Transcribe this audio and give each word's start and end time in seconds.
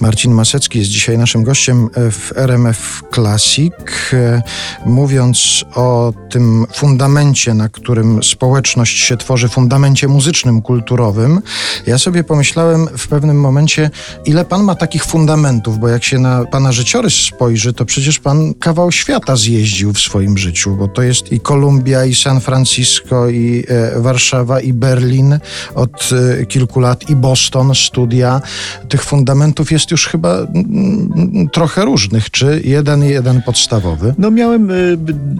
Marcin 0.00 0.32
Masecki 0.32 0.78
jest 0.78 0.90
dzisiaj 0.90 1.18
naszym 1.18 1.44
gościem 1.44 1.88
e, 1.94 2.10
w 2.10 2.32
RMF 2.36 3.02
Classic. 3.14 3.74
E, 4.12 4.42
mówiąc 4.86 5.64
o 5.74 6.12
tym 6.30 6.66
fundamencie, 6.74 7.54
na 7.54 7.68
którym 7.68 8.22
społeczność 8.22 8.98
się 8.98 9.16
tworzy, 9.16 9.48
fundamencie 9.48 10.08
muzycznym, 10.08 10.62
kulturowym, 10.62 11.40
ja 11.86 11.98
sobie 11.98 12.24
pomyślałem 12.24 12.88
w 12.98 13.08
pewnym 13.08 13.40
momencie, 13.40 13.90
ile 14.24 14.44
pan 14.44 14.62
ma 14.62 14.74
takich 14.74 15.04
fundamentów, 15.04 15.78
bo 15.78 15.88
jak 15.88 16.04
się 16.04 16.18
na 16.18 16.44
pana 16.44 16.72
życiorys 16.72 17.14
spojrzy, 17.14 17.72
to 17.72 17.84
przecież 17.84 18.18
pan 18.18 18.54
kawał 18.54 18.92
świata 18.92 19.36
zjeździł 19.36 19.92
w 19.92 20.00
swoim 20.00 20.38
życiu, 20.38 20.76
bo 20.76 20.88
to 20.88 21.02
jest 21.02 21.32
i 21.32 21.40
Kolumbia, 21.40 22.04
i 22.04 22.14
San 22.14 22.40
Francisco, 22.40 23.28
i 23.28 23.64
e, 23.68 24.00
Warszawa, 24.00 24.60
i 24.60 24.72
Berlin 24.72 25.38
od 25.74 26.10
kilku 26.48 26.80
lat, 26.80 27.10
i 27.10 27.16
Boston, 27.16 27.74
studia. 27.74 28.40
Tych 28.88 29.04
fundamentów 29.04 29.72
jest 29.72 29.89
już 29.90 30.06
chyba 30.06 30.38
mm, 30.38 31.48
trochę 31.52 31.84
różnych. 31.84 32.30
Czy 32.30 32.60
jeden, 32.64 33.04
jeden 33.04 33.42
podstawowy? 33.42 34.14
No 34.18 34.30
miałem 34.30 34.70
y, 34.70 34.96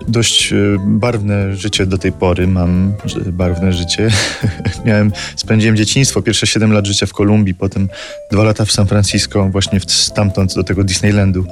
dość 0.09 0.53
y, 0.53 0.77
barwne 0.87 1.57
życie 1.57 1.87
do 1.87 1.99
tej 1.99 2.13
pory. 2.13 2.47
Mam 2.47 2.93
barwne 3.33 3.73
życie. 3.73 4.09
miałem, 4.87 5.13
spędziłem 5.37 5.77
dzieciństwo, 5.77 6.23
pierwsze 6.23 6.47
7 6.47 6.73
lat 6.73 6.87
życia 6.87 7.07
w 7.07 7.13
Kolumbii, 7.13 7.55
potem 7.55 7.89
dwa 8.33 8.45
lata 8.45 8.65
w 8.65 8.73
San 8.73 8.87
Francisco, 8.87 9.49
właśnie 9.49 9.81
stamtąd 9.87 10.55
do 10.55 10.65
tego 10.65 10.85
Disneylandu. 10.85 11.45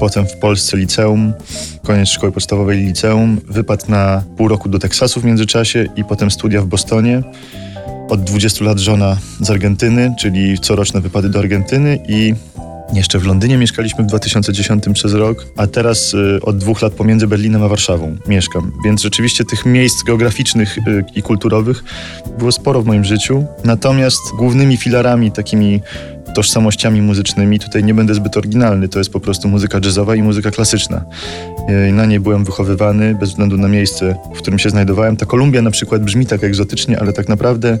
Potem 0.00 0.26
w 0.26 0.36
Polsce 0.36 0.76
liceum, 0.76 1.32
koniec 1.82 2.08
szkoły 2.08 2.32
podstawowej 2.32 2.78
liceum, 2.78 3.40
wypad 3.48 3.88
na 3.88 4.22
pół 4.36 4.48
roku 4.48 4.68
do 4.68 4.78
Teksasu 4.78 5.20
w 5.20 5.24
międzyczasie 5.24 5.86
i 5.96 6.04
potem 6.04 6.30
studia 6.30 6.62
w 6.62 6.66
Bostonie. 6.66 7.22
Od 8.14 8.24
20 8.24 8.64
lat 8.64 8.78
żona 8.78 9.16
z 9.40 9.50
Argentyny, 9.50 10.14
czyli 10.18 10.58
coroczne 10.58 11.00
wypady 11.00 11.28
do 11.28 11.38
Argentyny 11.38 11.98
i 12.08 12.34
jeszcze 12.92 13.18
w 13.18 13.26
Londynie 13.26 13.56
mieszkaliśmy 13.56 14.04
w 14.04 14.06
2010 14.06 14.84
przez 14.94 15.14
rok, 15.14 15.46
a 15.56 15.66
teraz 15.66 16.14
y, 16.14 16.40
od 16.42 16.58
dwóch 16.58 16.82
lat 16.82 16.92
pomiędzy 16.92 17.26
Berlinem 17.26 17.62
a 17.62 17.68
Warszawą 17.68 18.16
mieszkam. 18.28 18.72
Więc 18.84 19.02
rzeczywiście 19.02 19.44
tych 19.44 19.66
miejsc 19.66 20.02
geograficznych 20.02 20.78
y, 20.78 21.04
i 21.14 21.22
kulturowych 21.22 21.84
było 22.38 22.52
sporo 22.52 22.82
w 22.82 22.86
moim 22.86 23.04
życiu. 23.04 23.44
Natomiast 23.64 24.20
głównymi 24.38 24.76
filarami 24.76 25.32
takimi 25.32 25.80
tożsamościami 26.34 27.02
muzycznymi. 27.02 27.58
Tutaj 27.58 27.84
nie 27.84 27.94
będę 27.94 28.14
zbyt 28.14 28.36
oryginalny, 28.36 28.88
to 28.88 28.98
jest 28.98 29.10
po 29.10 29.20
prostu 29.20 29.48
muzyka 29.48 29.80
jazzowa 29.84 30.14
i 30.14 30.22
muzyka 30.22 30.50
klasyczna. 30.50 31.04
I 31.90 31.92
na 31.92 32.06
niej 32.06 32.20
byłem 32.20 32.44
wychowywany 32.44 33.14
bez 33.14 33.28
względu 33.28 33.56
na 33.56 33.68
miejsce, 33.68 34.16
w 34.34 34.38
którym 34.38 34.58
się 34.58 34.70
znajdowałem. 34.70 35.16
Ta 35.16 35.26
Kolumbia 35.26 35.62
na 35.62 35.70
przykład 35.70 36.02
brzmi 36.02 36.26
tak 36.26 36.44
egzotycznie, 36.44 37.00
ale 37.00 37.12
tak 37.12 37.28
naprawdę 37.28 37.78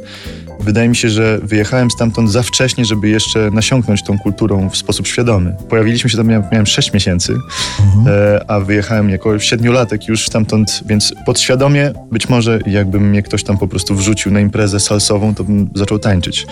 wydaje 0.64 0.88
mi 0.88 0.96
się, 0.96 1.10
że 1.10 1.38
wyjechałem 1.42 1.90
stamtąd 1.90 2.30
za 2.30 2.42
wcześnie, 2.42 2.84
żeby 2.84 3.08
jeszcze 3.08 3.50
nasiąknąć 3.50 4.02
tą 4.02 4.18
kulturą 4.18 4.70
w 4.70 4.76
sposób 4.76 5.06
świadomy. 5.06 5.56
Pojawiliśmy 5.68 6.10
się 6.10 6.16
tam, 6.16 6.26
miałem, 6.26 6.44
miałem 6.52 6.66
6 6.66 6.92
miesięcy, 6.92 7.34
mhm. 7.80 8.16
e, 8.16 8.50
a 8.50 8.60
wyjechałem 8.60 9.10
jako 9.10 9.38
siedmiolatek 9.38 10.08
już 10.08 10.26
stamtąd, 10.26 10.82
więc 10.86 11.14
podświadomie 11.26 11.92
być 12.12 12.28
może 12.28 12.58
jakby 12.66 13.00
mnie 13.00 13.22
ktoś 13.22 13.44
tam 13.44 13.58
po 13.58 13.68
prostu 13.68 13.94
wrzucił 13.94 14.32
na 14.32 14.40
imprezę 14.40 14.80
salsową, 14.80 15.34
to 15.34 15.44
bym 15.44 15.70
zaczął 15.74 15.98
tańczyć. 15.98 16.46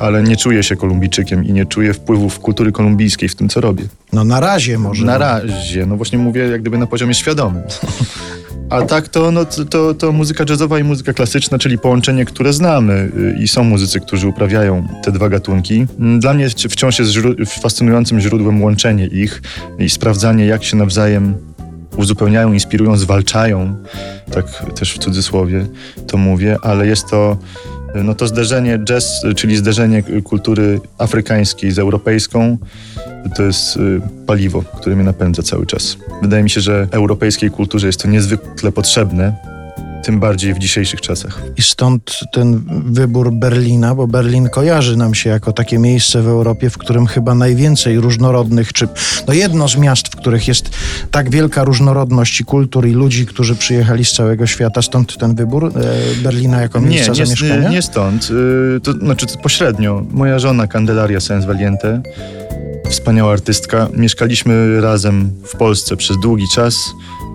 Ale 0.00 0.22
nie 0.22 0.36
czuję 0.36 0.62
się 0.62 0.76
Kolumbijczykiem 0.76 1.44
i 1.44 1.52
nie 1.52 1.66
czuję 1.66 1.94
wpływów 1.94 2.40
kultury 2.40 2.72
kolumbijskiej 2.72 3.28
w 3.28 3.36
tym, 3.36 3.48
co 3.48 3.60
robię. 3.60 3.84
No 4.12 4.24
na 4.24 4.40
razie 4.40 4.78
może. 4.78 5.06
Na 5.06 5.18
razie, 5.18 5.86
no 5.86 5.96
właśnie 5.96 6.18
mówię 6.18 6.42
jak 6.42 6.60
gdyby 6.60 6.78
na 6.78 6.86
poziomie 6.86 7.14
świadomym. 7.14 7.62
A 8.70 8.82
tak 8.82 9.08
to, 9.08 9.30
no, 9.30 9.44
to, 9.44 9.94
to 9.94 10.12
muzyka 10.12 10.44
jazzowa 10.48 10.78
i 10.78 10.84
muzyka 10.84 11.12
klasyczna, 11.12 11.58
czyli 11.58 11.78
połączenie, 11.78 12.24
które 12.24 12.52
znamy 12.52 13.10
y, 13.16 13.36
i 13.42 13.48
są 13.48 13.64
muzycy, 13.64 14.00
którzy 14.00 14.28
uprawiają 14.28 14.88
te 15.02 15.12
dwa 15.12 15.28
gatunki. 15.28 15.86
Dla 16.18 16.34
mnie 16.34 16.48
wciąż 16.50 16.98
jest 16.98 17.12
fascynującym 17.62 18.20
źródłem 18.20 18.62
łączenie 18.62 19.06
ich 19.06 19.42
i 19.78 19.90
sprawdzanie, 19.90 20.46
jak 20.46 20.64
się 20.64 20.76
nawzajem 20.76 21.34
uzupełniają, 21.96 22.52
inspirują, 22.52 22.96
zwalczają, 22.96 23.76
tak 24.30 24.46
też 24.74 24.94
w 24.94 24.98
cudzysłowie 24.98 25.66
to 26.06 26.16
mówię, 26.16 26.56
ale 26.62 26.86
jest 26.86 27.10
to 27.10 27.36
no 28.04 28.14
to 28.14 28.26
zderzenie 28.26 28.78
jazz, 28.78 29.22
czyli 29.36 29.56
zderzenie 29.56 30.02
kultury 30.24 30.80
afrykańskiej 30.98 31.70
z 31.72 31.78
europejską, 31.78 32.58
to 33.36 33.42
jest 33.42 33.76
y, 33.76 34.00
paliwo, 34.26 34.62
które 34.62 34.96
mnie 34.96 35.04
napędza 35.04 35.42
cały 35.42 35.66
czas. 35.66 35.96
Wydaje 36.22 36.42
mi 36.42 36.50
się, 36.50 36.60
że 36.60 36.88
europejskiej 36.90 37.50
kulturze 37.50 37.86
jest 37.86 38.02
to 38.02 38.08
niezwykle 38.08 38.72
potrzebne, 38.72 39.54
tym 40.04 40.20
bardziej 40.20 40.54
w 40.54 40.58
dzisiejszych 40.58 41.00
czasach. 41.00 41.42
I 41.56 41.62
stąd 41.62 42.20
ten 42.32 42.60
wybór 42.86 43.32
Berlina, 43.32 43.94
bo 43.94 44.06
Berlin 44.06 44.48
kojarzy 44.48 44.96
nam 44.96 45.14
się 45.14 45.30
jako 45.30 45.52
takie 45.52 45.78
miejsce 45.78 46.22
w 46.22 46.28
Europie, 46.28 46.70
w 46.70 46.78
którym 46.78 47.06
chyba 47.06 47.34
najwięcej 47.34 48.00
różnorodnych, 48.00 48.72
czy 48.72 48.88
no 49.28 49.34
jedno 49.34 49.68
z 49.68 49.76
miast, 49.76 50.08
w 50.08 50.16
których 50.16 50.48
jest 50.48 50.70
tak 51.10 51.30
wielka 51.30 51.64
różnorodność 51.64 52.40
i 52.40 52.44
kultur 52.44 52.86
i 52.86 52.92
ludzi, 52.92 53.26
którzy 53.26 53.54
przyjechali 53.56 54.04
z 54.04 54.12
całego 54.12 54.46
świata. 54.46 54.82
Stąd 54.82 55.18
ten 55.18 55.34
wybór 55.34 55.66
e, 55.66 55.70
Berlina 56.22 56.60
jako 56.60 56.80
miejsca 56.80 57.12
nie, 57.12 57.26
zamieszkania? 57.26 57.68
Nie, 57.68 57.74
nie 57.74 57.82
stąd. 57.82 58.28
Y, 58.76 58.80
to 58.80 58.92
znaczy 58.92 59.26
to 59.26 59.38
pośrednio. 59.38 60.02
Moja 60.10 60.38
żona 60.38 60.66
Candelaria 60.66 61.20
Sens 61.20 61.44
Valiente 61.44 62.02
wspaniała 62.88 63.32
artystka. 63.32 63.88
Mieszkaliśmy 63.96 64.80
razem 64.80 65.30
w 65.44 65.56
Polsce 65.56 65.96
przez 65.96 66.16
długi 66.18 66.48
czas 66.54 66.94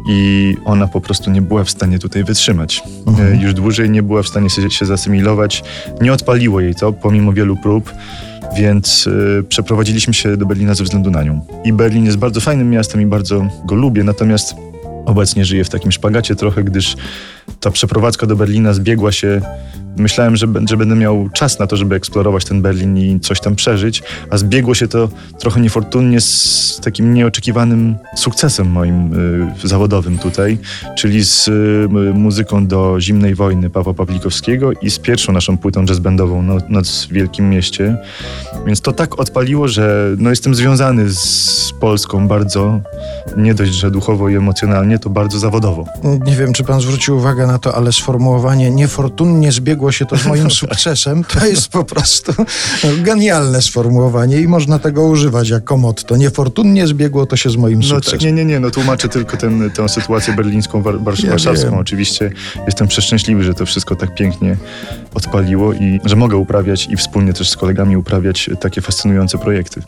i 0.10 0.56
ona 0.66 0.88
po 0.88 1.02
prostu 1.02 1.32
nie 1.32 1.42
była 1.42 1.64
w 1.64 1.70
stanie 1.70 2.00
tutaj 2.00 2.24
wytrzymać. 2.24 2.84
Mhm. 3.08 3.34
E, 3.34 3.44
już 3.44 3.54
dłużej 3.54 3.90
nie 3.90 4.04
była 4.04 4.24
w 4.24 4.28
stanie 4.28 4.50
się, 4.50 4.72
się 4.72 4.86
zasymilować. 4.86 5.64
Nie 6.02 6.14
odpaliło 6.14 6.62
jej 6.62 6.76
to, 6.76 6.94
pomimo 6.94 7.34
wielu 7.34 7.58
prób, 7.58 7.94
więc 8.58 9.08
y, 9.08 9.44
przeprowadziliśmy 9.50 10.14
się 10.14 10.38
do 10.38 10.46
Berlina 10.46 10.76
ze 10.76 10.84
względu 10.84 11.12
na 11.12 11.24
nią. 11.24 11.46
I 11.64 11.74
Berlin 11.74 12.06
jest 12.06 12.18
bardzo 12.18 12.42
fajnym 12.42 12.70
miastem 12.70 13.02
i 13.02 13.06
bardzo 13.06 13.48
go 13.66 13.76
lubię, 13.76 14.04
natomiast 14.04 14.56
obecnie 15.06 15.46
żyję 15.46 15.64
w 15.64 15.70
takim 15.70 15.92
szpagacie 15.92 16.36
trochę, 16.36 16.64
gdyż 16.64 16.96
ta 17.60 17.72
przeprowadzka 17.72 18.28
do 18.28 18.36
Berlina 18.36 18.74
zbiegła 18.74 19.12
się 19.12 19.42
myślałem, 20.00 20.36
że, 20.36 20.48
że 20.70 20.78
będę 20.78 20.96
miał 20.96 21.30
czas 21.34 21.60
na 21.60 21.68
to, 21.68 21.78
żeby 21.78 21.96
eksplorować 21.96 22.46
ten 22.46 22.62
Berlin 22.62 22.98
i 22.98 23.20
coś 23.20 23.40
tam 23.40 23.56
przeżyć, 23.56 24.04
a 24.30 24.38
zbiegło 24.38 24.76
się 24.76 24.88
to 24.88 25.10
trochę 25.40 25.62
niefortunnie 25.62 26.22
z 26.22 26.80
takim 26.84 27.14
nieoczekiwanym 27.14 27.96
sukcesem 28.16 28.68
moim 28.68 29.14
y, 29.64 29.68
zawodowym 29.68 30.18
tutaj, 30.18 30.58
czyli 30.98 31.24
z 31.24 31.48
y, 31.48 32.14
muzyką 32.14 32.68
do 32.68 33.02
Zimnej 33.02 33.36
Wojny 33.36 33.70
Pawła 33.70 33.94
Pawlikowskiego 33.94 34.72
i 34.82 34.90
z 34.90 35.00
pierwszą 35.00 35.34
naszą 35.34 35.58
płytą 35.58 35.86
jazzbandową 35.90 36.44
no, 36.44 36.58
Noc 36.70 37.06
w 37.06 37.14
Wielkim 37.14 37.50
Mieście. 37.50 37.98
Więc 38.66 38.82
to 38.82 38.92
tak 38.92 39.20
odpaliło, 39.20 39.68
że 39.68 40.16
no, 40.18 40.30
jestem 40.30 40.56
związany 40.56 41.10
z 41.10 41.74
Polską 41.80 42.28
bardzo, 42.28 42.80
nie 43.38 43.54
dość, 43.54 43.74
że 43.74 43.92
duchowo 43.92 44.30
i 44.30 44.36
emocjonalnie, 44.36 45.00
to 45.00 45.10
bardzo 45.10 45.40
zawodowo. 45.40 45.86
Nie 46.26 46.36
wiem, 46.36 46.54
czy 46.54 46.64
pan 46.64 46.82
zwrócił 46.82 47.18
uwagę 47.18 47.39
na 47.48 47.60
to, 47.60 47.76
ale 47.76 47.92
sformułowanie 47.92 48.72
niefortunnie 48.72 49.52
zbiegło 49.52 49.92
się 49.92 50.06
to 50.06 50.18
z 50.18 50.26
moim 50.26 50.52
sukcesem, 50.62 51.24
to 51.24 51.46
jest 51.46 51.68
po 51.68 51.84
prostu 51.84 52.34
genialne 52.98 53.62
sformułowanie 53.62 54.42
i 54.42 54.48
można 54.48 54.80
tego 54.80 55.04
używać 55.04 55.50
jako 55.50 55.78
motto. 55.78 56.18
Niefortunnie 56.18 56.88
zbiegło 56.88 57.26
to 57.26 57.38
się 57.38 57.50
z 57.50 57.56
moim 57.56 57.80
no, 57.80 57.88
sukcesem. 57.88 58.20
Nie, 58.20 58.32
nie, 58.32 58.46
nie, 58.46 58.60
no 58.60 58.72
tłumaczę 58.72 59.10
tylko 59.10 59.38
ten, 59.38 59.72
tę 59.72 59.90
sytuację 59.90 60.34
berlińską, 60.34 60.82
war, 60.82 61.00
warszawską. 61.00 61.80
Oczywiście 61.80 62.32
jestem 62.66 62.88
przeszczęśliwy, 62.88 63.44
że 63.44 63.54
to 63.54 63.66
wszystko 63.66 63.96
tak 63.96 64.16
pięknie 64.16 64.58
odpaliło 65.14 65.74
i 65.74 66.00
że 66.06 66.16
mogę 66.16 66.38
uprawiać 66.38 66.88
i 66.92 66.98
wspólnie 66.98 67.34
też 67.34 67.50
z 67.50 67.58
kolegami 67.58 67.98
uprawiać 67.98 68.50
takie 68.60 68.82
fascynujące 68.82 69.38
projekty. 69.38 69.82